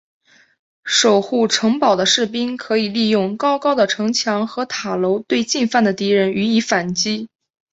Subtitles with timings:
[0.83, 7.29] 守护城堡的士兵可以利用高高的城墙和塔楼对进犯的敌人予以反击。